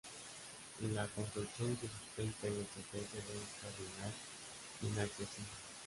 [0.95, 4.13] La construcción se sustenta en la existencia de un cardinal
[4.97, 5.45] inaccesible.